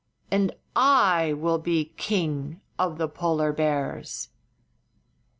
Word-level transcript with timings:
And 0.31 0.55
I 0.75 1.31
will 1.33 1.59
be 1.59 1.93
King 1.95 2.59
of 2.79 2.97
the 2.97 3.07
Polar 3.07 3.51
Bears." 3.53 4.29